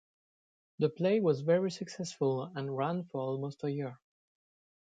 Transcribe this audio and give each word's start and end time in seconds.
The 0.79 0.89
play 0.89 1.19
was 1.19 1.41
very 1.41 1.69
successful 1.69 2.51
and 2.55 2.75
ran 2.75 3.03
for 3.03 3.19
almost 3.21 3.63
a 3.63 3.71
year. 3.71 3.99